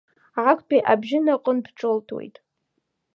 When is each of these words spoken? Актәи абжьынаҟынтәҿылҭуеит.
Актәи 0.51 0.87
абжьынаҟынтәҿылҭуеит. 0.91 2.35